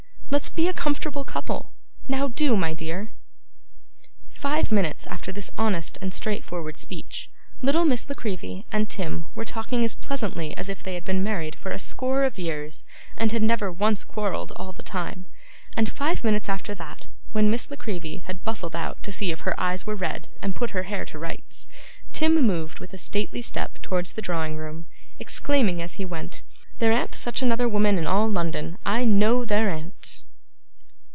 Let's 0.33 0.47
be 0.49 0.69
a 0.69 0.73
comfortable 0.73 1.25
couple. 1.25 1.73
Now, 2.07 2.29
do, 2.29 2.55
my 2.55 2.73
dear!' 2.73 3.11
Five 4.29 4.71
minutes 4.71 5.05
after 5.07 5.29
this 5.33 5.51
honest 5.57 5.97
and 5.99 6.13
straightforward 6.13 6.77
speech, 6.77 7.29
little 7.61 7.83
Miss 7.83 8.07
La 8.07 8.15
Creevy 8.15 8.65
and 8.71 8.89
Tim 8.89 9.25
were 9.35 9.43
talking 9.43 9.83
as 9.83 9.97
pleasantly 9.97 10.55
as 10.55 10.69
if 10.69 10.83
they 10.83 10.93
had 10.93 11.03
been 11.03 11.21
married 11.21 11.53
for 11.57 11.69
a 11.71 11.77
score 11.77 12.23
of 12.23 12.39
years, 12.39 12.85
and 13.17 13.33
had 13.33 13.43
never 13.43 13.73
once 13.73 14.05
quarrelled 14.05 14.53
all 14.55 14.71
the 14.71 14.83
time; 14.83 15.25
and 15.75 15.91
five 15.91 16.23
minutes 16.23 16.47
after 16.47 16.73
that, 16.75 17.07
when 17.33 17.51
Miss 17.51 17.69
La 17.69 17.75
Creevy 17.75 18.19
had 18.19 18.45
bustled 18.45 18.75
out 18.75 19.03
to 19.03 19.11
see 19.11 19.33
if 19.33 19.41
her 19.41 19.57
eyes 19.59 19.85
were 19.85 19.95
red 19.95 20.29
and 20.41 20.55
put 20.55 20.71
her 20.71 20.83
hair 20.83 21.03
to 21.03 21.19
rights, 21.19 21.67
Tim 22.13 22.35
moved 22.45 22.79
with 22.79 22.93
a 22.93 22.97
stately 22.97 23.41
step 23.41 23.81
towards 23.81 24.13
the 24.13 24.21
drawing 24.21 24.55
room, 24.57 24.85
exclaiming 25.19 25.81
as 25.81 25.93
he 25.95 26.03
went, 26.05 26.41
'There 26.79 26.91
an't 26.91 27.13
such 27.13 27.41
another 27.43 27.69
woman 27.69 27.97
in 27.99 28.07
all 28.07 28.27
London! 28.27 28.75
I 28.85 29.05
KNOW 29.05 29.45
there 29.45 29.69
an't! 29.69 30.23